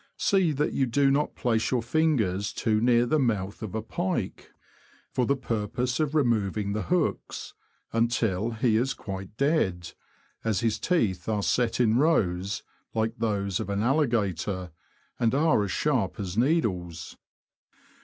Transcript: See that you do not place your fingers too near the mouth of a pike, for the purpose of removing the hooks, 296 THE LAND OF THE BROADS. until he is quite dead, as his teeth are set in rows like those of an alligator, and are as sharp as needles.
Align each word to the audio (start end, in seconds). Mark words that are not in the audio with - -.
See 0.17 0.51
that 0.53 0.73
you 0.73 0.87
do 0.87 1.11
not 1.11 1.35
place 1.35 1.69
your 1.69 1.83
fingers 1.83 2.51
too 2.53 2.81
near 2.81 3.05
the 3.05 3.19
mouth 3.19 3.61
of 3.61 3.75
a 3.75 3.83
pike, 3.83 4.49
for 5.11 5.27
the 5.27 5.35
purpose 5.35 5.99
of 5.99 6.15
removing 6.15 6.73
the 6.73 6.81
hooks, 6.81 7.53
296 7.91 8.19
THE 8.19 8.25
LAND 8.25 8.35
OF 8.35 8.41
THE 8.41 8.47
BROADS. 8.47 8.61
until 8.63 8.67
he 8.71 8.77
is 8.77 8.93
quite 8.95 9.37
dead, 9.37 9.91
as 10.43 10.59
his 10.61 10.79
teeth 10.79 11.29
are 11.29 11.43
set 11.43 11.79
in 11.79 11.97
rows 11.99 12.63
like 12.95 13.13
those 13.19 13.59
of 13.59 13.69
an 13.69 13.83
alligator, 13.83 14.71
and 15.19 15.35
are 15.35 15.63
as 15.63 15.71
sharp 15.71 16.19
as 16.19 16.35
needles. 16.35 17.15